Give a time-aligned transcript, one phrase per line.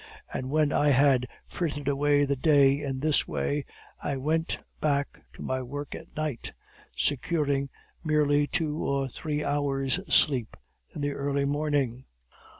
[0.33, 3.65] And when I had frittered away the day in this way,
[4.01, 6.51] I went back to my work at night,
[6.95, 7.69] securing
[8.03, 10.57] merely two or three hours' sleep
[10.95, 12.05] in the early morning.